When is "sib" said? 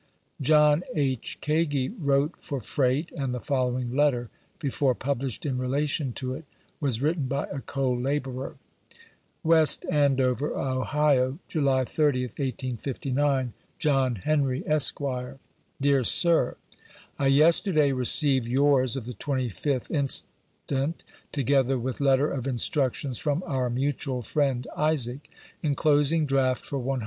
16.07-16.57